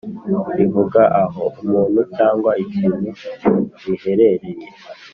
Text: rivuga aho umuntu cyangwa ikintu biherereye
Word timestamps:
rivuga 0.57 1.01
aho 1.23 1.43
umuntu 1.63 1.99
cyangwa 2.15 2.51
ikintu 2.63 3.09
biherereye 3.83 4.65